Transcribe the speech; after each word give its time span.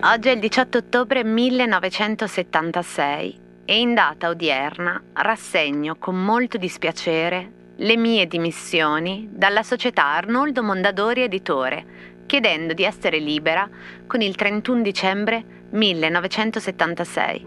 Oggi 0.00 0.28
è 0.28 0.32
il 0.32 0.40
18 0.40 0.78
ottobre 0.78 1.24
1976 1.24 3.40
e 3.64 3.78
in 3.78 3.94
data 3.94 4.28
odierna 4.28 5.00
rassegno 5.12 5.96
con 5.96 6.16
molto 6.16 6.56
dispiacere 6.56 7.52
le 7.76 7.96
mie 7.96 8.26
dimissioni 8.26 9.28
dalla 9.30 9.62
società 9.62 10.06
Arnoldo 10.06 10.62
Mondadori 10.62 11.22
Editore, 11.22 11.84
chiedendo 12.26 12.72
di 12.72 12.84
essere 12.84 13.18
libera 13.18 13.68
con 14.06 14.22
il 14.22 14.34
31 14.34 14.80
dicembre 14.82 15.44
1976. 15.70 17.44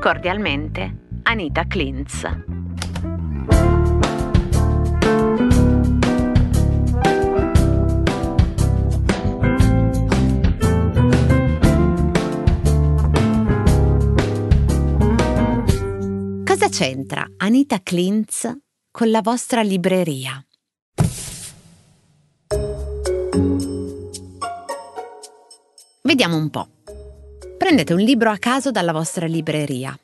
Cordialmente, 0.00 0.94
Anita 1.24 1.64
Klintz. 1.66 2.55
Cosa 16.66 16.84
c'entra 16.84 17.24
Anita 17.36 17.80
Klintz 17.80 18.52
con 18.90 19.08
la 19.08 19.20
vostra 19.20 19.62
libreria? 19.62 20.44
Vediamo 26.02 26.36
un 26.36 26.50
po'. 26.50 26.68
Prendete 27.56 27.92
un 27.92 28.00
libro 28.00 28.30
a 28.30 28.38
caso 28.38 28.72
dalla 28.72 28.90
vostra 28.90 29.26
libreria. 29.26 29.96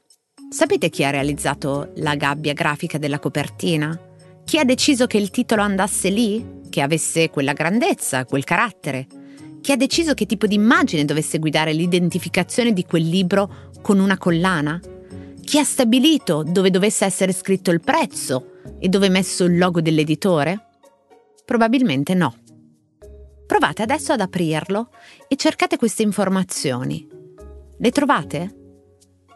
Sapete 0.51 0.89
chi 0.89 1.03
ha 1.03 1.11
realizzato 1.11 1.91
la 1.97 2.15
gabbia 2.15 2.53
grafica 2.53 2.97
della 2.97 3.19
copertina? 3.19 3.99
Chi 4.45 4.61
ha 4.61 4.65
deciso 4.65 5.09
che 5.09 5.19
il 5.19 5.31
titolo 5.31 5.63
andasse 5.63 6.11
lì? 6.11 6.61
Che 6.71 6.81
avesse 6.81 7.29
quella 7.31 7.55
grandezza, 7.55 8.25
quel 8.25 8.45
carattere? 8.45 9.09
Chi 9.61 9.73
ha 9.73 9.77
deciso 9.77 10.15
che 10.15 10.27
tipo 10.27 10.47
di 10.47 10.55
immagine 10.55 11.05
dovesse 11.05 11.41
guidare 11.41 11.73
l'identificazione 11.73 12.73
di 12.73 12.85
quel 12.85 13.09
libro 13.09 13.71
con 13.83 13.99
una 13.99 14.17
collana? 14.17 14.81
Chi 15.53 15.59
ha 15.59 15.65
stabilito 15.65 16.43
dove 16.43 16.71
dovesse 16.71 17.05
essere 17.05 17.31
scritto 17.31 17.71
il 17.71 17.83
prezzo 17.83 18.53
e 18.79 18.89
dove 18.89 19.11
messo 19.11 19.45
il 19.45 19.59
logo 19.59 19.83
dell'editore? 19.83 20.69
Probabilmente 21.45 22.15
no. 22.15 22.35
Provate 23.47 23.83
adesso 23.83 24.15
ad 24.15 24.23
aprirlo 24.23 24.89
e 25.29 25.37
cercate 25.37 25.77
queste 25.77 26.05
informazioni. 26.05 27.07
Le 27.77 27.91
trovate? 27.91 28.55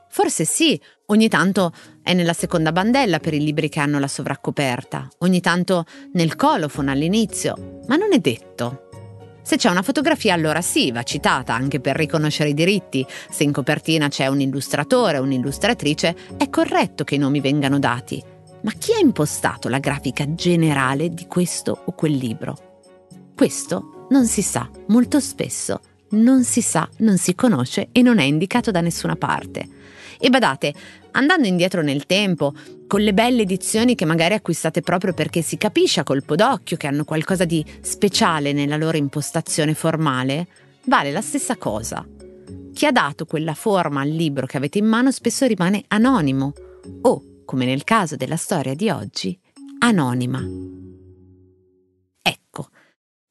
Forse 0.08 0.46
sì, 0.46 0.80
ogni 1.08 1.28
tanto 1.28 1.70
è 2.02 2.14
nella 2.14 2.32
seconda 2.32 2.72
bandella 2.72 3.18
per 3.18 3.34
i 3.34 3.44
libri 3.44 3.68
che 3.68 3.80
hanno 3.80 3.98
la 3.98 4.08
sovraccoperta, 4.08 5.10
ogni 5.18 5.42
tanto 5.42 5.84
nel 6.14 6.34
colofono 6.34 6.90
all'inizio, 6.90 7.82
ma 7.88 7.96
non 7.96 8.14
è 8.14 8.18
detto. 8.20 8.85
Se 9.46 9.54
c'è 9.54 9.70
una 9.70 9.82
fotografia 9.82 10.34
allora 10.34 10.60
sì, 10.60 10.90
va 10.90 11.04
citata 11.04 11.54
anche 11.54 11.78
per 11.78 11.94
riconoscere 11.94 12.48
i 12.48 12.54
diritti. 12.54 13.06
Se 13.30 13.44
in 13.44 13.52
copertina 13.52 14.08
c'è 14.08 14.26
un 14.26 14.40
illustratore 14.40 15.18
o 15.18 15.22
un'illustratrice, 15.22 16.16
è 16.36 16.50
corretto 16.50 17.04
che 17.04 17.14
i 17.14 17.18
nomi 17.18 17.38
vengano 17.38 17.78
dati. 17.78 18.20
Ma 18.62 18.72
chi 18.72 18.92
ha 18.92 18.98
impostato 18.98 19.68
la 19.68 19.78
grafica 19.78 20.34
generale 20.34 21.10
di 21.10 21.28
questo 21.28 21.80
o 21.84 21.92
quel 21.92 22.16
libro? 22.16 22.56
Questo 23.36 24.08
non 24.10 24.26
si 24.26 24.42
sa, 24.42 24.68
molto 24.88 25.20
spesso 25.20 25.80
non 26.10 26.44
si 26.44 26.62
sa, 26.62 26.88
non 26.98 27.16
si 27.16 27.34
conosce 27.34 27.88
e 27.92 28.02
non 28.02 28.18
è 28.18 28.24
indicato 28.24 28.70
da 28.70 28.80
nessuna 28.80 29.16
parte. 29.16 29.68
E 30.18 30.30
badate, 30.30 30.72
andando 31.12 31.46
indietro 31.46 31.82
nel 31.82 32.06
tempo, 32.06 32.54
con 32.86 33.00
le 33.00 33.12
belle 33.12 33.42
edizioni 33.42 33.94
che 33.94 34.04
magari 34.04 34.34
acquistate 34.34 34.80
proprio 34.80 35.12
perché 35.12 35.42
si 35.42 35.56
capisce 35.56 36.00
a 36.00 36.04
colpo 36.04 36.34
d'occhio 36.36 36.76
che 36.76 36.86
hanno 36.86 37.04
qualcosa 37.04 37.44
di 37.44 37.64
speciale 37.80 38.52
nella 38.52 38.76
loro 38.76 38.96
impostazione 38.96 39.74
formale, 39.74 40.46
vale 40.84 41.10
la 41.12 41.20
stessa 41.20 41.56
cosa. 41.56 42.06
Chi 42.72 42.86
ha 42.86 42.92
dato 42.92 43.24
quella 43.24 43.54
forma 43.54 44.02
al 44.02 44.08
libro 44.08 44.46
che 44.46 44.56
avete 44.56 44.78
in 44.78 44.86
mano 44.86 45.10
spesso 45.10 45.46
rimane 45.46 45.84
anonimo 45.88 46.52
o, 47.02 47.22
come 47.44 47.64
nel 47.64 47.84
caso 47.84 48.16
della 48.16 48.36
storia 48.36 48.74
di 48.74 48.88
oggi, 48.90 49.38
anonima. 49.78 50.40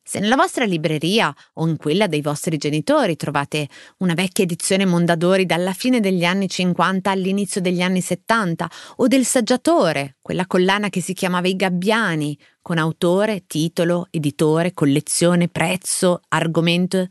Se 0.07 0.19
nella 0.19 0.35
vostra 0.35 0.65
libreria 0.65 1.33
o 1.53 1.67
in 1.67 1.77
quella 1.77 2.05
dei 2.05 2.21
vostri 2.21 2.57
genitori 2.57 3.15
trovate 3.15 3.67
una 3.97 4.13
vecchia 4.13 4.43
edizione 4.43 4.85
Mondadori 4.85 5.47
dalla 5.47 5.73
fine 5.73 5.99
degli 5.99 6.23
anni 6.23 6.47
50 6.47 7.09
all'inizio 7.09 7.59
degli 7.59 7.81
anni 7.81 8.01
70 8.01 8.69
o 8.97 9.07
del 9.07 9.25
Saggiatore, 9.25 10.17
quella 10.21 10.45
collana 10.45 10.89
che 10.89 11.01
si 11.01 11.13
chiamava 11.13 11.47
I 11.47 11.55
Gabbiani, 11.55 12.37
con 12.61 12.77
autore, 12.77 13.45
titolo, 13.47 14.05
editore, 14.11 14.75
collezione, 14.75 15.47
prezzo, 15.47 16.21
argomento, 16.27 17.07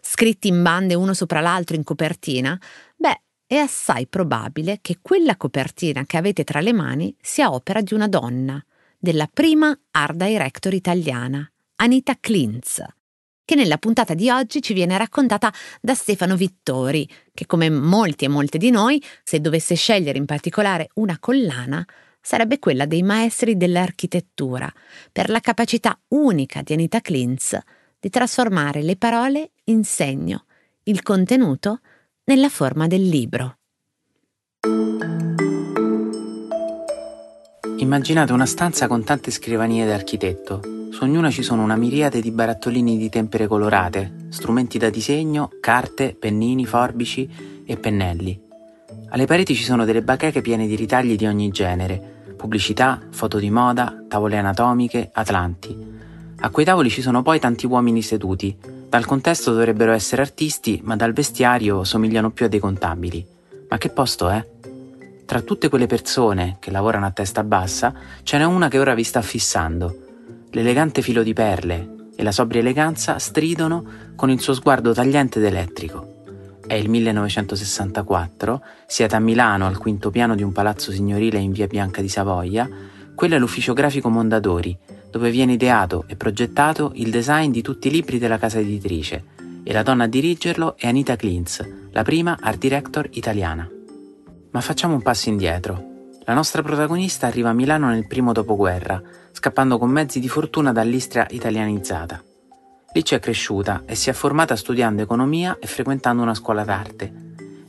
scritti 0.00 0.48
in 0.48 0.62
bande 0.62 0.94
uno 0.94 1.12
sopra 1.12 1.40
l'altro 1.40 1.76
in 1.76 1.84
copertina, 1.84 2.58
beh, 2.96 3.20
è 3.46 3.56
assai 3.56 4.06
probabile 4.06 4.78
che 4.80 5.00
quella 5.02 5.36
copertina 5.36 6.06
che 6.06 6.16
avete 6.16 6.44
tra 6.44 6.60
le 6.60 6.72
mani 6.72 7.14
sia 7.20 7.52
opera 7.52 7.82
di 7.82 7.92
una 7.92 8.08
donna, 8.08 8.64
della 8.98 9.28
prima 9.30 9.78
art 9.90 10.16
director 10.16 10.72
italiana, 10.72 11.46
Anita 11.80 12.16
Klintz, 12.18 12.82
che 13.44 13.54
nella 13.54 13.78
puntata 13.78 14.14
di 14.14 14.28
oggi 14.30 14.60
ci 14.60 14.74
viene 14.74 14.98
raccontata 14.98 15.52
da 15.80 15.94
Stefano 15.94 16.34
Vittori, 16.34 17.08
che 17.32 17.46
come 17.46 17.70
molti 17.70 18.24
e 18.24 18.28
molte 18.28 18.58
di 18.58 18.70
noi, 18.70 19.00
se 19.22 19.40
dovesse 19.40 19.76
scegliere 19.76 20.18
in 20.18 20.24
particolare 20.24 20.88
una 20.94 21.18
collana, 21.20 21.86
sarebbe 22.20 22.58
quella 22.58 22.84
dei 22.84 23.04
maestri 23.04 23.56
dell'architettura, 23.56 24.68
per 25.12 25.30
la 25.30 25.38
capacità 25.38 25.96
unica 26.08 26.62
di 26.62 26.72
Anita 26.72 27.00
Klintz 27.00 27.56
di 28.00 28.10
trasformare 28.10 28.82
le 28.82 28.96
parole 28.96 29.52
in 29.64 29.84
segno, 29.84 30.46
il 30.84 31.02
contenuto 31.04 31.78
nella 32.24 32.48
forma 32.48 32.88
del 32.88 33.06
libro. 33.06 33.58
Immaginate 37.78 38.32
una 38.32 38.46
stanza 38.46 38.86
con 38.86 39.04
tante 39.04 39.30
scrivanie 39.30 39.86
d'architetto 39.86 40.76
su 40.98 41.04
ognuna 41.04 41.30
ci 41.30 41.44
sono 41.44 41.62
una 41.62 41.76
miriade 41.76 42.20
di 42.20 42.32
barattolini 42.32 42.98
di 42.98 43.08
tempere 43.08 43.46
colorate, 43.46 44.26
strumenti 44.30 44.78
da 44.78 44.90
disegno, 44.90 45.48
carte, 45.60 46.16
pennini, 46.18 46.66
forbici 46.66 47.62
e 47.64 47.76
pennelli. 47.76 48.40
Alle 49.10 49.26
pareti 49.26 49.54
ci 49.54 49.62
sono 49.62 49.84
delle 49.84 50.02
bacheche 50.02 50.40
piene 50.40 50.66
di 50.66 50.74
ritagli 50.74 51.14
di 51.14 51.24
ogni 51.24 51.50
genere, 51.50 52.34
pubblicità, 52.36 53.00
foto 53.10 53.38
di 53.38 53.48
moda, 53.48 54.06
tavole 54.08 54.38
anatomiche, 54.38 55.10
atlanti. 55.12 55.76
A 56.40 56.50
quei 56.50 56.66
tavoli 56.66 56.90
ci 56.90 57.00
sono 57.00 57.22
poi 57.22 57.38
tanti 57.38 57.66
uomini 57.66 58.02
seduti. 58.02 58.56
Dal 58.88 59.06
contesto 59.06 59.52
dovrebbero 59.52 59.92
essere 59.92 60.22
artisti, 60.22 60.80
ma 60.82 60.96
dal 60.96 61.12
vestiario 61.12 61.84
somigliano 61.84 62.32
più 62.32 62.46
a 62.46 62.48
dei 62.48 62.58
contabili. 62.58 63.24
Ma 63.68 63.78
che 63.78 63.90
posto 63.90 64.28
è? 64.30 64.44
Tra 65.28 65.42
tutte 65.42 65.68
quelle 65.68 65.84
persone 65.84 66.56
che 66.58 66.70
lavorano 66.70 67.04
a 67.04 67.10
testa 67.10 67.44
bassa, 67.44 67.92
ce 68.22 68.38
n'è 68.38 68.44
una 68.44 68.68
che 68.68 68.78
ora 68.78 68.94
vi 68.94 69.04
sta 69.04 69.20
fissando 69.20 69.94
L'elegante 70.52 71.02
filo 71.02 71.22
di 71.22 71.34
perle 71.34 72.06
e 72.16 72.22
la 72.22 72.32
sobria 72.32 72.62
eleganza 72.62 73.18
stridono 73.18 73.84
con 74.16 74.30
il 74.30 74.40
suo 74.40 74.54
sguardo 74.54 74.94
tagliente 74.94 75.38
ed 75.38 75.44
elettrico. 75.44 76.22
È 76.66 76.72
il 76.72 76.88
1964, 76.88 78.62
siete 78.86 79.16
a 79.16 79.18
Milano 79.18 79.66
al 79.66 79.76
quinto 79.76 80.10
piano 80.10 80.34
di 80.34 80.42
un 80.42 80.52
palazzo 80.52 80.92
signorile 80.92 81.36
in 81.36 81.52
via 81.52 81.66
Bianca 81.66 82.00
di 82.00 82.08
Savoia, 82.08 82.66
quello 83.14 83.34
è 83.34 83.38
l'ufficio 83.38 83.74
grafico 83.74 84.08
Mondadori, 84.08 84.74
dove 85.10 85.30
viene 85.30 85.52
ideato 85.52 86.04
e 86.06 86.16
progettato 86.16 86.92
il 86.94 87.10
design 87.10 87.50
di 87.50 87.60
tutti 87.60 87.88
i 87.88 87.90
libri 87.90 88.18
della 88.18 88.38
casa 88.38 88.60
editrice, 88.60 89.24
e 89.62 89.74
la 89.74 89.82
donna 89.82 90.04
a 90.04 90.08
dirigerlo 90.08 90.74
è 90.78 90.86
Anita 90.86 91.16
Klintz, 91.16 91.62
la 91.90 92.02
prima 92.02 92.38
art 92.40 92.56
director 92.56 93.06
italiana. 93.12 93.68
Ma 94.50 94.60
facciamo 94.60 94.94
un 94.94 95.02
passo 95.02 95.28
indietro. 95.28 95.96
La 96.24 96.34
nostra 96.34 96.62
protagonista 96.62 97.26
arriva 97.26 97.50
a 97.50 97.54
Milano 97.54 97.88
nel 97.88 98.06
primo 98.06 98.32
dopoguerra, 98.32 99.00
scappando 99.32 99.78
con 99.78 99.90
mezzi 99.90 100.20
di 100.20 100.28
fortuna 100.28 100.72
dall'Istria 100.72 101.26
italianizzata. 101.30 102.22
Lì 102.92 103.04
ci 103.04 103.14
è 103.14 103.18
cresciuta 103.18 103.82
e 103.84 103.94
si 103.94 104.08
è 104.10 104.12
formata 104.12 104.56
studiando 104.56 105.02
economia 105.02 105.58
e 105.60 105.66
frequentando 105.66 106.22
una 106.22 106.34
scuola 106.34 106.64
d'arte. 106.64 107.12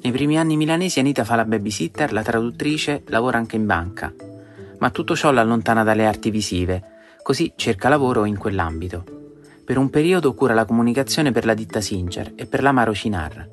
Nei 0.01 0.11
primi 0.13 0.37
anni 0.37 0.55
milanesi 0.55 0.99
Anita 0.99 1.25
fa 1.25 1.35
la 1.35 1.45
babysitter, 1.45 2.13
la 2.13 2.23
traduttrice, 2.23 3.03
lavora 3.07 3.37
anche 3.37 3.57
in 3.57 3.65
banca. 3.65 4.13
Ma 4.79 4.89
tutto 4.91 5.15
ciò 5.15 5.31
l'allontana 5.31 5.83
dalle 5.83 6.05
arti 6.05 6.29
visive, 6.29 6.83
così 7.21 7.51
cerca 7.57 7.89
lavoro 7.89 8.23
in 8.23 8.37
quell'ambito. 8.37 9.03
Per 9.65 9.77
un 9.77 9.89
periodo 9.89 10.33
cura 10.33 10.53
la 10.53 10.65
comunicazione 10.65 11.31
per 11.31 11.45
la 11.45 11.53
ditta 11.53 11.81
Singer 11.81 12.31
e 12.35 12.45
per 12.45 12.61
l'Amaro 12.61 12.93
Cinar. 12.93 13.47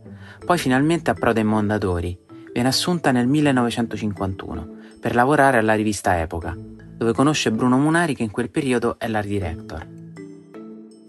Poi 0.44 0.56
finalmente 0.56 1.10
approda 1.10 1.40
in 1.40 1.48
Mondadori. 1.48 2.16
Viene 2.56 2.70
assunta 2.70 3.10
nel 3.10 3.26
1951 3.26 4.76
per 4.98 5.14
lavorare 5.14 5.58
alla 5.58 5.74
rivista 5.74 6.18
Epoca, 6.18 6.56
dove 6.56 7.12
conosce 7.12 7.50
Bruno 7.50 7.76
Munari 7.76 8.14
che 8.14 8.22
in 8.22 8.30
quel 8.30 8.48
periodo 8.48 8.98
è 8.98 9.08
l'art 9.08 9.26
director. 9.26 9.86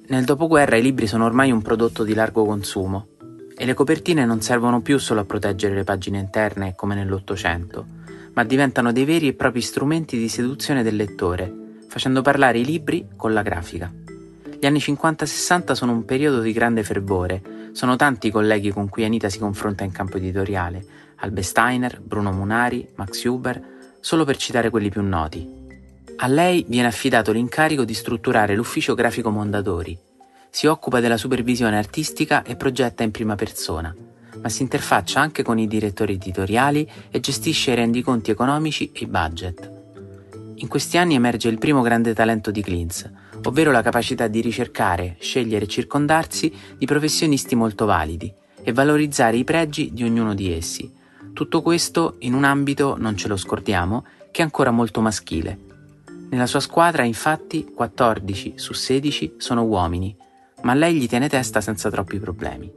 Nel 0.08 0.26
dopoguerra 0.26 0.76
i 0.76 0.82
libri 0.82 1.08
sono 1.08 1.24
ormai 1.24 1.52
un 1.52 1.62
prodotto 1.62 2.04
di 2.04 2.14
largo 2.14 2.44
consumo 2.44 3.08
e 3.56 3.64
le 3.64 3.74
copertine 3.74 4.26
non 4.26 4.42
servono 4.42 4.82
più 4.82 4.98
solo 4.98 5.22
a 5.22 5.24
proteggere 5.24 5.74
le 5.74 5.86
pagine 5.86 6.20
interne 6.20 6.76
come 6.76 6.96
nell'Ottocento, 6.96 7.86
ma 8.34 8.44
diventano 8.44 8.92
dei 8.92 9.06
veri 9.06 9.30
e 9.30 9.34
propri 9.34 9.62
strumenti 9.62 10.18
di 10.18 10.28
seduzione 10.28 10.84
del 10.84 10.98
lettore, 10.98 11.78
facendo 11.88 12.22
parlare 12.22 12.60
i 12.60 12.66
libri 12.66 13.08
con 13.16 13.32
la 13.32 13.42
grafica. 13.42 13.90
Gli 14.60 14.66
anni 14.66 14.80
50-60 14.80 15.72
sono 15.72 15.94
un 15.94 16.04
periodo 16.04 16.42
di 16.42 16.52
grande 16.52 16.84
fervore. 16.84 17.42
Sono 17.78 17.96
tanti 17.96 18.26
i 18.26 18.32
colleghi 18.32 18.72
con 18.72 18.90
cui 18.90 19.04
Anita 19.04 19.30
si 19.30 19.38
confronta 19.38 19.84
in 19.84 19.92
campo 19.92 20.18
editoriale. 20.18 20.84
Albe 21.18 21.44
Steiner, 21.44 22.02
Bruno 22.02 22.32
Munari, 22.32 22.90
Max 22.96 23.24
Huber, 23.24 23.62
solo 24.00 24.26
per 24.26 24.36
citare 24.36 24.72
quelli 24.72 24.90
più 24.90 25.04
noti. 25.04 25.48
A 26.16 26.26
lei 26.26 26.66
viene 26.68 26.88
affidato 26.88 27.32
l'incarico 27.32 27.84
di 27.84 27.94
strutturare 27.94 28.56
l'ufficio 28.56 28.96
grafico 28.96 29.30
Mondadori. 29.30 29.96
Si 30.50 30.66
occupa 30.66 31.00
della 31.00 31.18
supervisione 31.18 31.78
artistica 31.78 32.42
e 32.42 32.56
progetta 32.56 33.04
in 33.04 33.12
prima 33.12 33.36
persona, 33.36 33.96
ma 34.42 34.50
si 34.50 34.64
interfaccia 34.64 35.22
anche 35.22 35.44
con 35.44 35.60
i 35.60 35.68
direttori 35.68 36.14
editoriali 36.14 36.90
e 37.12 37.20
gestisce 37.20 37.74
i 37.74 37.76
rendiconti 37.76 38.32
economici 38.32 38.92
e 38.92 39.04
i 39.04 39.08
budget. 39.08 39.72
In 40.56 40.68
questi 40.68 40.98
anni 40.98 41.14
emerge 41.14 41.48
il 41.48 41.60
primo 41.60 41.84
grande 41.84 42.16
talento 42.16 42.50
di 42.50 42.64
Klintz, 42.64 43.08
ovvero 43.48 43.72
la 43.72 43.82
capacità 43.82 44.28
di 44.28 44.42
ricercare, 44.42 45.16
scegliere 45.20 45.66
e 45.66 45.70
circondarsi 45.70 46.54
di 46.78 46.86
professionisti 46.86 47.56
molto 47.56 47.86
validi 47.86 48.32
e 48.62 48.74
valorizzare 48.74 49.38
i 49.38 49.44
pregi 49.44 49.92
di 49.94 50.04
ognuno 50.04 50.34
di 50.34 50.54
essi. 50.54 50.94
Tutto 51.34 51.62
questo 51.62 52.16
in 52.20 52.34
un 52.34 52.44
ambito, 52.44 52.96
non 52.98 53.16
ce 53.16 53.28
lo 53.28 53.38
scordiamo, 53.38 54.06
che 54.32 54.42
è 54.42 54.44
ancora 54.44 54.72
molto 54.72 55.02
maschile. 55.02 55.66
Nella 56.30 56.46
sua 56.46 56.60
squadra, 56.60 57.04
infatti, 57.04 57.72
14 57.74 58.54
su 58.58 58.74
16 58.74 59.36
sono 59.38 59.64
uomini, 59.64 60.16
ma 60.64 60.74
lei 60.74 60.96
gli 60.96 61.08
tiene 61.08 61.30
testa 61.30 61.62
senza 61.62 61.90
troppi 61.90 62.20
problemi. 62.20 62.70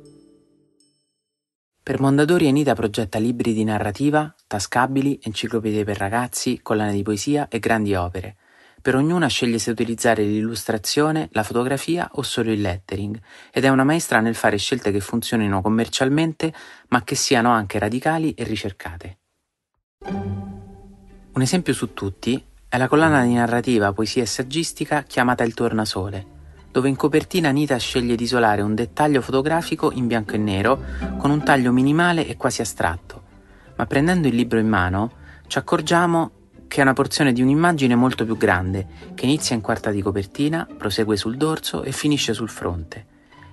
Per 1.83 1.99
Mondadori 1.99 2.47
Anita 2.47 2.75
progetta 2.75 3.19
libri 3.19 3.53
di 3.53 3.65
narrativa, 3.65 4.33
tascabili, 4.47 5.19
enciclopedie 5.21 5.83
per 5.83 5.97
ragazzi, 5.97 6.61
collane 6.63 6.93
di 6.93 7.03
poesia 7.03 7.49
e 7.49 7.59
grandi 7.59 7.95
opere. 7.95 8.37
Per 8.83 8.95
ognuna 8.95 9.27
sceglie 9.27 9.59
se 9.59 9.71
utilizzare 9.71 10.23
l'illustrazione, 10.23 11.29
la 11.33 11.43
fotografia 11.43 12.09
o 12.15 12.23
solo 12.23 12.51
il 12.51 12.63
lettering 12.63 13.21
ed 13.53 13.65
è 13.65 13.69
una 13.69 13.85
maestra 13.85 14.21
nel 14.21 14.35
fare 14.35 14.57
scelte 14.57 14.91
che 14.91 15.01
funzionino 15.01 15.61
commercialmente 15.61 16.53
ma 16.89 17.03
che 17.05 17.15
siano 17.15 17.51
anche 17.51 17.79
radicali 17.79 18.33
e 18.33 18.45
ricercate. 18.45 19.19
Un 21.33 21.43
esempio 21.43 21.75
su 21.75 21.93
tutti 21.93 22.43
è 22.69 22.79
la 22.79 22.89
collana 22.89 23.23
di 23.23 23.35
narrativa, 23.35 23.93
poesia 23.93 24.23
e 24.23 24.27
saggistica 24.27 25.03
chiamata 25.03 25.45
Il 25.45 25.55
Tornasole 25.55 26.39
dove 26.71 26.89
in 26.89 26.97
copertina 26.97 27.49
Anita 27.49 27.77
sceglie 27.77 28.15
di 28.15 28.23
isolare 28.23 28.63
un 28.63 28.75
dettaglio 28.75 29.21
fotografico 29.21 29.91
in 29.93 30.07
bianco 30.07 30.35
e 30.35 30.39
nero 30.39 30.81
con 31.19 31.31
un 31.31 31.43
taglio 31.43 31.73
minimale 31.73 32.27
e 32.27 32.37
quasi 32.37 32.61
astratto. 32.61 33.23
Ma 33.77 33.87
prendendo 33.87 34.29
il 34.29 34.37
libro 34.37 34.59
in 34.59 34.69
mano 34.69 35.13
ci 35.49 35.59
accorgiamo 35.59 36.31
che 36.71 36.79
è 36.79 36.83
una 36.83 36.93
porzione 36.93 37.33
di 37.33 37.43
un'immagine 37.43 37.97
molto 37.97 38.25
più 38.25 38.37
grande, 38.37 38.87
che 39.17 39.25
inizia 39.25 39.57
in 39.57 39.61
quarta 39.61 39.91
di 39.91 40.03
copertina, 40.03 40.69
prosegue 40.79 41.17
sul 41.17 41.37
dorso 41.37 41.83
e 41.83 41.91
finisce 41.91 42.33
sul 42.33 42.49
fronte. 42.49 43.07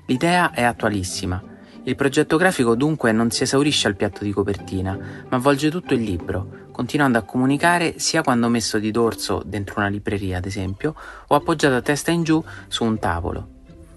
L'idea 0.06 0.52
è 0.52 0.62
attualissima. 0.62 1.42
Il 1.82 1.96
progetto 1.96 2.38
grafico 2.38 2.76
dunque 2.76 3.12
non 3.12 3.32
si 3.32 3.42
esaurisce 3.42 3.88
al 3.88 3.96
piatto 3.96 4.24
di 4.24 4.32
copertina, 4.32 4.96
ma 5.28 5.38
avvolge 5.38 5.72
tutto 5.72 5.96
il 5.96 6.04
libro, 6.04 6.68
continuando 6.72 7.18
a 7.18 7.24
comunicare 7.24 7.98
sia 7.98 8.22
quando 8.22 8.50
messo 8.50 8.78
di 8.78 8.92
dorso 8.92 9.42
dentro 9.44 9.80
una 9.80 9.90
libreria, 9.90 10.38
ad 10.38 10.46
esempio, 10.46 10.94
o 11.26 11.34
appoggiato 11.34 11.74
a 11.74 11.82
testa 11.82 12.12
in 12.12 12.22
giù 12.22 12.44
su 12.68 12.84
un 12.84 13.00
tavolo. 13.00 13.48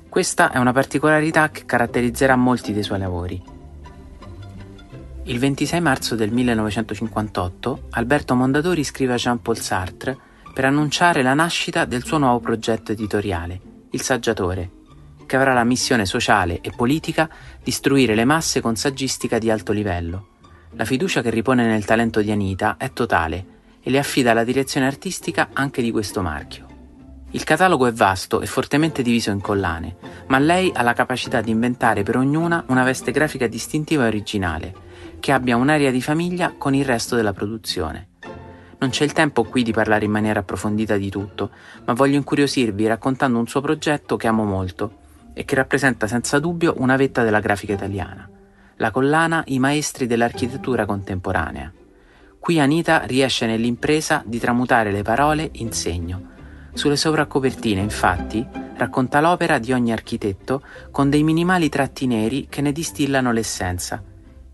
Questa 0.08 0.50
è 0.50 0.56
una 0.56 0.72
particolarità 0.72 1.50
che 1.50 1.66
caratterizzerà 1.66 2.36
molti 2.36 2.72
dei 2.72 2.82
suoi 2.82 3.00
lavori. 3.00 3.59
Il 5.30 5.38
26 5.38 5.80
marzo 5.80 6.14
del 6.16 6.30
1958 6.30 7.86
Alberto 7.90 8.34
Mondadori 8.34 8.84
scrive 8.84 9.14
a 9.14 9.16
Jean-Paul 9.16 9.58
Sartre 9.58 10.18
per 10.52 10.64
annunciare 10.64 11.22
la 11.22 11.34
nascita 11.34 11.84
del 11.84 12.04
suo 12.04 12.18
nuovo 12.18 12.40
progetto 12.40 12.92
editoriale, 12.92 13.60
Il 13.92 14.02
Saggiatore, 14.02 14.70
che 15.26 15.36
avrà 15.36 15.54
la 15.54 15.64
missione 15.64 16.04
sociale 16.04 16.60
e 16.60 16.72
politica 16.74 17.30
di 17.62 17.70
istruire 17.70 18.14
le 18.14 18.24
masse 18.24 18.60
con 18.60 18.76
saggistica 18.76 19.38
di 19.38 19.50
alto 19.50 19.72
livello 19.72 20.30
la 20.74 20.84
fiducia 20.84 21.20
che 21.20 21.30
ripone 21.30 21.66
nel 21.66 21.84
talento 21.84 22.20
di 22.20 22.30
Anita 22.30 22.76
è 22.76 22.92
totale 22.92 23.58
e 23.82 23.90
le 23.90 23.98
affida 23.98 24.32
la 24.32 24.44
direzione 24.44 24.86
artistica 24.86 25.48
anche 25.52 25.82
di 25.82 25.90
questo 25.90 26.22
marchio. 26.22 26.66
Il 27.32 27.44
catalogo 27.44 27.86
è 27.86 27.92
vasto 27.92 28.40
e 28.40 28.46
fortemente 28.46 29.02
diviso 29.02 29.30
in 29.30 29.40
collane, 29.40 29.96
ma 30.28 30.38
lei 30.38 30.70
ha 30.72 30.82
la 30.82 30.92
capacità 30.92 31.40
di 31.40 31.50
inventare 31.50 32.02
per 32.02 32.16
ognuna 32.16 32.64
una 32.68 32.84
veste 32.84 33.10
grafica 33.10 33.46
distintiva 33.46 34.04
e 34.04 34.08
originale, 34.08 34.74
che 35.20 35.32
abbia 35.32 35.56
un'area 35.56 35.90
di 35.90 36.02
famiglia 36.02 36.54
con 36.58 36.74
il 36.74 36.84
resto 36.84 37.14
della 37.14 37.32
produzione. 37.32 38.08
Non 38.78 38.90
c'è 38.90 39.04
il 39.04 39.12
tempo 39.12 39.44
qui 39.44 39.62
di 39.62 39.72
parlare 39.72 40.06
in 40.06 40.10
maniera 40.10 40.40
approfondita 40.40 40.96
di 40.96 41.10
tutto, 41.10 41.50
ma 41.84 41.92
voglio 41.92 42.16
incuriosirvi 42.16 42.86
raccontando 42.86 43.38
un 43.38 43.46
suo 43.46 43.60
progetto 43.60 44.16
che 44.16 44.26
amo 44.26 44.44
molto 44.44 44.98
e 45.34 45.44
che 45.44 45.54
rappresenta 45.54 46.06
senza 46.06 46.38
dubbio 46.38 46.74
una 46.78 46.96
vetta 46.96 47.22
della 47.22 47.40
grafica 47.40 47.74
italiana 47.74 48.28
la 48.80 48.90
collana 48.90 49.42
I 49.46 49.58
maestri 49.58 50.06
dell'architettura 50.06 50.86
contemporanea. 50.86 51.70
Qui 52.38 52.58
Anita 52.58 53.02
riesce 53.04 53.44
nell'impresa 53.44 54.22
di 54.24 54.38
tramutare 54.38 54.90
le 54.90 55.02
parole 55.02 55.50
in 55.52 55.70
segno. 55.72 56.28
Sulle 56.72 56.96
sovracopertine, 56.96 57.82
infatti, 57.82 58.46
racconta 58.76 59.20
l'opera 59.20 59.58
di 59.58 59.74
ogni 59.74 59.92
architetto 59.92 60.62
con 60.90 61.10
dei 61.10 61.22
minimali 61.22 61.68
tratti 61.68 62.06
neri 62.06 62.46
che 62.48 62.62
ne 62.62 62.72
distillano 62.72 63.32
l'essenza. 63.32 64.02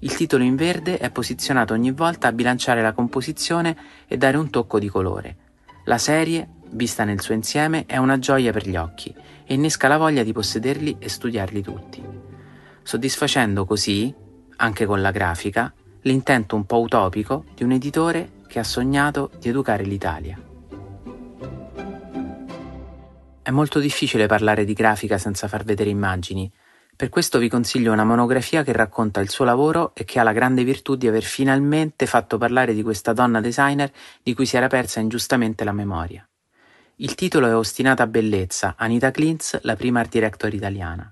Il 0.00 0.14
titolo 0.14 0.44
in 0.44 0.56
verde 0.56 0.98
è 0.98 1.10
posizionato 1.10 1.72
ogni 1.72 1.92
volta 1.92 2.28
a 2.28 2.32
bilanciare 2.32 2.82
la 2.82 2.92
composizione 2.92 3.76
e 4.06 4.16
dare 4.16 4.36
un 4.36 4.50
tocco 4.50 4.78
di 4.78 4.88
colore. 4.88 5.36
La 5.84 5.98
serie, 5.98 6.48
vista 6.70 7.04
nel 7.04 7.20
suo 7.20 7.34
insieme, 7.34 7.84
è 7.86 7.96
una 7.96 8.18
gioia 8.18 8.52
per 8.52 8.68
gli 8.68 8.76
occhi 8.76 9.14
e 9.46 9.54
innesca 9.54 9.88
la 9.88 9.96
voglia 9.96 10.22
di 10.22 10.32
possederli 10.32 10.96
e 10.98 11.08
studiarli 11.08 11.62
tutti 11.62 12.24
soddisfacendo 12.86 13.64
così, 13.64 14.14
anche 14.58 14.86
con 14.86 15.00
la 15.00 15.10
grafica, 15.10 15.74
l'intento 16.02 16.54
un 16.54 16.66
po' 16.66 16.78
utopico 16.78 17.44
di 17.52 17.64
un 17.64 17.72
editore 17.72 18.44
che 18.46 18.60
ha 18.60 18.64
sognato 18.64 19.32
di 19.40 19.48
educare 19.48 19.82
l'Italia. 19.82 20.40
È 23.42 23.50
molto 23.50 23.80
difficile 23.80 24.26
parlare 24.26 24.64
di 24.64 24.72
grafica 24.72 25.18
senza 25.18 25.48
far 25.48 25.64
vedere 25.64 25.90
immagini, 25.90 26.48
per 26.96 27.08
questo 27.10 27.38
vi 27.38 27.48
consiglio 27.48 27.92
una 27.92 28.04
monografia 28.04 28.62
che 28.62 28.72
racconta 28.72 29.20
il 29.20 29.28
suo 29.28 29.44
lavoro 29.44 29.92
e 29.94 30.04
che 30.04 30.18
ha 30.18 30.22
la 30.22 30.32
grande 30.32 30.64
virtù 30.64 30.96
di 30.96 31.06
aver 31.06 31.22
finalmente 31.22 32.06
fatto 32.06 32.38
parlare 32.38 32.74
di 32.74 32.82
questa 32.82 33.12
donna 33.12 33.40
designer 33.40 33.92
di 34.22 34.34
cui 34.34 34.46
si 34.46 34.56
era 34.56 34.66
persa 34.66 35.00
ingiustamente 35.00 35.62
la 35.62 35.72
memoria. 35.72 36.26
Il 36.96 37.14
titolo 37.14 37.46
è 37.46 37.54
Ostinata 37.54 38.06
bellezza, 38.06 38.74
Anita 38.78 39.10
Klintz, 39.10 39.60
la 39.62 39.76
prima 39.76 40.00
art 40.00 40.10
director 40.10 40.52
italiana 40.54 41.10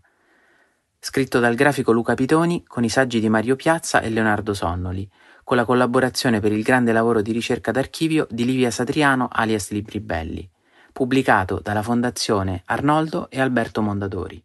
scritto 1.04 1.38
dal 1.38 1.54
grafico 1.54 1.92
Luca 1.92 2.14
Pitoni 2.14 2.64
con 2.66 2.82
i 2.82 2.88
saggi 2.88 3.20
di 3.20 3.28
Mario 3.28 3.56
Piazza 3.56 4.00
e 4.00 4.08
Leonardo 4.08 4.54
Sonnoli, 4.54 5.06
con 5.44 5.58
la 5.58 5.66
collaborazione 5.66 6.40
per 6.40 6.50
il 6.50 6.62
grande 6.62 6.92
lavoro 6.92 7.20
di 7.20 7.30
ricerca 7.30 7.70
d'archivio 7.72 8.26
di 8.30 8.46
Livia 8.46 8.70
Satriano 8.70 9.28
alias 9.30 9.68
Libri 9.68 10.00
Belli, 10.00 10.48
pubblicato 10.94 11.60
dalla 11.62 11.82
Fondazione 11.82 12.62
Arnoldo 12.64 13.28
e 13.28 13.38
Alberto 13.38 13.82
Mondadori. 13.82 14.43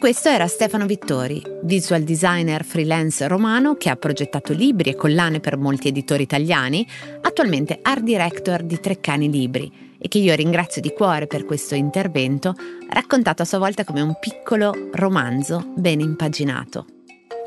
Questo 0.00 0.30
era 0.30 0.46
Stefano 0.46 0.86
Vittori, 0.86 1.42
visual 1.64 2.04
designer 2.04 2.64
freelance 2.64 3.28
romano 3.28 3.74
che 3.74 3.90
ha 3.90 3.96
progettato 3.96 4.54
libri 4.54 4.88
e 4.88 4.94
collane 4.96 5.40
per 5.40 5.58
molti 5.58 5.88
editori 5.88 6.22
italiani, 6.22 6.86
attualmente 7.20 7.80
art 7.82 8.00
director 8.00 8.62
di 8.62 8.80
Treccani 8.80 9.30
Libri 9.30 9.70
e 9.98 10.08
che 10.08 10.16
io 10.16 10.34
ringrazio 10.34 10.80
di 10.80 10.94
cuore 10.94 11.26
per 11.26 11.44
questo 11.44 11.74
intervento, 11.74 12.54
raccontato 12.88 13.42
a 13.42 13.44
sua 13.44 13.58
volta 13.58 13.84
come 13.84 14.00
un 14.00 14.14
piccolo 14.18 14.88
romanzo 14.92 15.70
ben 15.76 16.00
impaginato. 16.00 16.99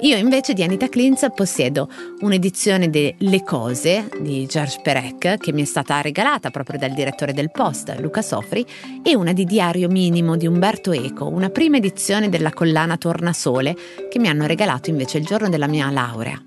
Io 0.03 0.17
invece 0.17 0.51
di 0.51 0.63
Anita 0.63 0.89
Klintz 0.89 1.27
possiedo 1.33 1.89
un'edizione 2.19 2.89
de 2.89 3.15
Le 3.19 3.41
Cose 3.41 4.10
di 4.19 4.45
Georges 4.45 4.81
Perec 4.81 5.38
che 5.38 5.53
mi 5.53 5.62
è 5.62 5.65
stata 5.65 6.01
regalata 6.01 6.50
proprio 6.50 6.77
dal 6.77 6.91
direttore 6.91 7.31
del 7.31 7.51
Post, 7.51 7.95
Luca 8.00 8.22
Sofri, 8.22 8.65
e 9.01 9.15
una 9.15 9.31
di 9.31 9.45
Diario 9.45 9.88
Minimo 9.88 10.36
di 10.36 10.45
Umberto 10.45 10.91
Eco, 10.91 11.29
una 11.29 11.50
prima 11.50 11.77
edizione 11.77 12.27
della 12.27 12.51
collana 12.51 12.98
Tornasole 12.98 13.77
che 14.10 14.19
mi 14.19 14.27
hanno 14.27 14.45
regalato 14.45 14.89
invece 14.89 15.19
il 15.19 15.25
giorno 15.25 15.48
della 15.48 15.67
mia 15.67 15.89
laurea. 15.89 16.38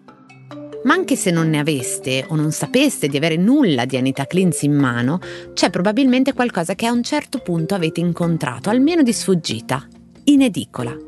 Ma 0.85 0.93
anche 0.93 1.17
se 1.17 1.31
non 1.31 1.49
ne 1.49 1.59
aveste 1.59 2.27
o 2.29 2.35
non 2.35 2.53
sapeste 2.53 3.09
di 3.09 3.17
avere 3.17 3.37
nulla 3.37 3.87
di 3.87 3.97
Anita 3.97 4.27
Klintz 4.27 4.65
in 4.65 4.75
mano, 4.75 5.19
c'è 5.55 5.71
probabilmente 5.71 6.35
qualcosa 6.35 6.75
che 6.75 6.85
a 6.85 6.93
un 6.93 7.03
certo 7.03 7.39
punto 7.39 7.75
avete 7.75 8.01
incontrato, 8.01 8.69
almeno 8.69 9.03
di 9.03 9.15
sfuggita, 9.15 9.89
in 10.25 10.43
edicola. 10.43 11.06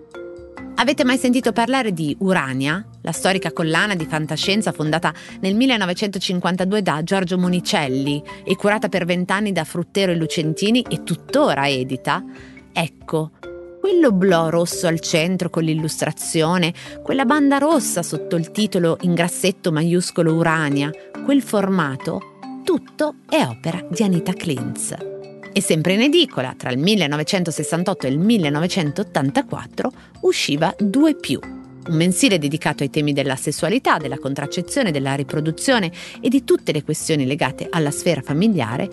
Avete 0.80 1.02
mai 1.02 1.18
sentito 1.18 1.50
parlare 1.50 1.92
di 1.92 2.16
Urania, 2.20 2.84
la 3.02 3.10
storica 3.10 3.52
collana 3.52 3.96
di 3.96 4.06
fantascienza 4.06 4.70
fondata 4.70 5.12
nel 5.40 5.56
1952 5.56 6.82
da 6.82 7.02
Giorgio 7.02 7.36
Monicelli 7.36 8.22
e 8.44 8.54
curata 8.54 8.88
per 8.88 9.04
vent'anni 9.04 9.50
da 9.50 9.64
Fruttero 9.64 10.12
e 10.12 10.14
Lucentini 10.14 10.84
e 10.88 11.02
tuttora 11.02 11.68
edita? 11.68 12.24
Ecco, 12.72 13.32
quello 13.80 14.12
blu 14.12 14.50
rosso 14.50 14.86
al 14.86 15.00
centro 15.00 15.50
con 15.50 15.64
l'illustrazione, 15.64 16.72
quella 17.02 17.24
banda 17.24 17.58
rossa 17.58 18.04
sotto 18.04 18.36
il 18.36 18.52
titolo 18.52 18.98
in 19.00 19.14
grassetto 19.14 19.72
maiuscolo 19.72 20.32
Urania, 20.32 20.92
quel 21.24 21.42
formato, 21.42 22.38
tutto 22.62 23.16
è 23.28 23.42
opera 23.42 23.84
di 23.90 24.04
Anita 24.04 24.32
Klintz. 24.32 25.17
E 25.52 25.60
sempre 25.60 25.94
in 25.94 26.02
edicola, 26.02 26.54
tra 26.56 26.70
il 26.70 26.78
1968 26.78 28.06
e 28.06 28.10
il 28.10 28.18
1984, 28.18 29.92
usciva 30.20 30.74
Due 30.78 31.14
più, 31.14 31.40
un 31.42 31.96
mensile 31.96 32.38
dedicato 32.38 32.82
ai 32.82 32.90
temi 32.90 33.12
della 33.12 33.36
sessualità, 33.36 33.96
della 33.96 34.18
contraccezione, 34.18 34.90
della 34.90 35.14
riproduzione 35.14 35.90
e 36.20 36.28
di 36.28 36.44
tutte 36.44 36.72
le 36.72 36.84
questioni 36.84 37.26
legate 37.26 37.66
alla 37.70 37.90
sfera 37.90 38.20
familiare, 38.20 38.88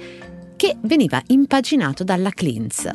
che 0.56 0.78
veniva 0.82 1.22
impaginato 1.28 2.04
dalla 2.04 2.32
Clintz. 2.32 2.90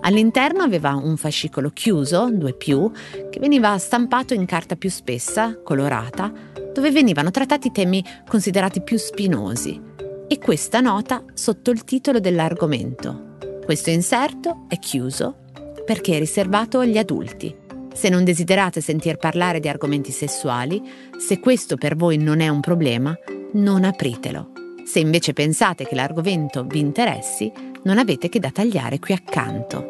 All'interno 0.00 0.62
aveva 0.62 0.94
un 0.94 1.16
fascicolo 1.16 1.70
chiuso, 1.70 2.30
due 2.30 2.52
più, 2.52 2.90
che 3.30 3.40
veniva 3.40 3.78
stampato 3.78 4.34
in 4.34 4.44
carta 4.44 4.76
più 4.76 4.90
spessa, 4.90 5.58
colorata, 5.62 6.32
dove 6.74 6.90
venivano 6.90 7.30
trattati 7.30 7.70
temi 7.70 8.04
considerati 8.26 8.82
più 8.82 8.98
spinosi, 8.98 9.92
e 10.26 10.38
questa 10.38 10.80
nota 10.80 11.24
sotto 11.34 11.70
il 11.70 11.84
titolo 11.84 12.20
dell'argomento. 12.20 13.36
Questo 13.64 13.90
inserto 13.90 14.66
è 14.68 14.78
chiuso 14.78 15.42
perché 15.84 16.16
è 16.16 16.18
riservato 16.18 16.78
agli 16.78 16.98
adulti. 16.98 17.54
Se 17.92 18.08
non 18.08 18.24
desiderate 18.24 18.80
sentir 18.80 19.16
parlare 19.16 19.60
di 19.60 19.68
argomenti 19.68 20.10
sessuali, 20.10 20.82
se 21.18 21.38
questo 21.40 21.76
per 21.76 21.96
voi 21.96 22.16
non 22.16 22.40
è 22.40 22.48
un 22.48 22.60
problema, 22.60 23.16
non 23.52 23.84
apritelo. 23.84 24.52
Se 24.84 24.98
invece 24.98 25.32
pensate 25.32 25.86
che 25.86 25.94
l'argomento 25.94 26.64
vi 26.64 26.80
interessi, 26.80 27.52
non 27.84 27.98
avete 27.98 28.28
che 28.28 28.40
da 28.40 28.50
tagliare 28.50 28.98
qui 28.98 29.14
accanto. 29.14 29.88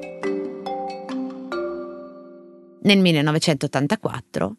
Nel 2.83 2.99
1984, 2.99 4.57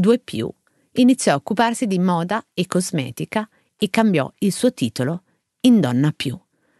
Due 0.00 0.18
più 0.18 0.50
iniziò 0.92 1.32
a 1.32 1.36
occuparsi 1.36 1.86
di 1.86 1.98
moda 1.98 2.42
e 2.54 2.66
cosmetica 2.66 3.46
e 3.82 3.88
cambiò 3.88 4.30
il 4.40 4.52
suo 4.52 4.74
titolo 4.74 5.22
in 5.60 5.80
Donna 5.80 6.12
più, 6.14 6.38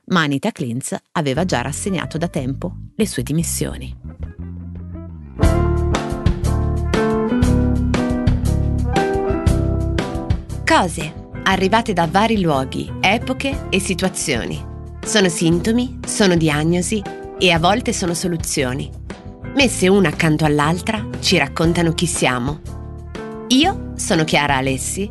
ma 0.09 0.21
Anita 0.21 0.53
Klintz 0.53 0.95
aveva 1.13 1.47
già 1.47 1.63
rassegnato 1.63 2.19
da 2.19 2.29
tempo 2.29 2.75
le 2.95 3.07
sue 3.07 3.23
dimissioni. 3.23 3.97
Cose 10.67 11.15
arrivate 11.45 11.95
da 11.95 12.07
vari 12.07 12.43
luoghi, 12.43 12.93
epoche 13.01 13.69
e 13.71 13.81
situazioni. 13.81 14.63
Sono 15.03 15.31
sintomi, 15.31 16.01
sono 16.07 16.37
diagnosi 16.37 17.03
e 17.39 17.51
a 17.51 17.59
volte 17.59 17.95
sono 17.95 18.13
soluzioni. 18.13 18.91
Messe 19.55 19.89
una 19.89 20.11
accanto 20.11 20.45
all'altra 20.45 21.09
ci 21.21 21.39
raccontano 21.39 21.95
chi 21.95 22.07
siamo. 22.07 22.61
Io 23.49 23.93
sono 23.97 24.25
Chiara 24.25 24.57
Alessi 24.57 25.11